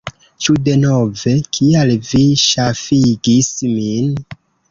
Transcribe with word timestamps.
Ĉu 0.43 0.53
denove? 0.67 1.33
Kial 1.57 1.93
vi 2.09 2.23
ŝafigis 2.45 3.53
min? 3.77 4.11